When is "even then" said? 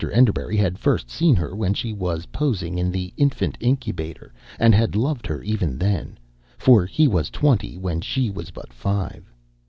5.43-6.17